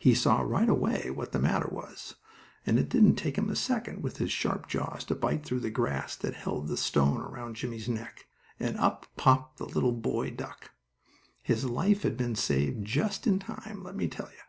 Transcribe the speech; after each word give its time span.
He 0.00 0.16
saw 0.16 0.40
right 0.40 0.68
away 0.68 1.12
what 1.12 1.30
the 1.30 1.38
matter 1.38 1.68
was, 1.70 2.16
and 2.66 2.76
it 2.76 2.88
didn't 2.88 3.14
take 3.14 3.38
him 3.38 3.48
a 3.48 3.54
second, 3.54 4.02
with 4.02 4.16
his 4.16 4.32
sharp 4.32 4.66
jaws, 4.66 5.04
to 5.04 5.14
bite 5.14 5.44
through 5.44 5.60
the 5.60 5.70
grass 5.70 6.16
that 6.16 6.34
held, 6.34 6.66
the 6.66 6.76
stone 6.76 7.20
around 7.20 7.54
Jimmie's 7.54 7.88
neck, 7.88 8.26
and 8.58 8.76
up 8.78 9.06
popped 9.16 9.58
the 9.58 9.66
little 9.66 9.92
boy 9.94 10.32
duck! 10.32 10.72
His 11.40 11.66
life 11.66 12.02
had 12.02 12.16
been 12.16 12.34
saved 12.34 12.84
just 12.84 13.28
in 13.28 13.38
time, 13.38 13.84
let 13.84 13.94
me 13.94 14.08
tell 14.08 14.26
you! 14.32 14.42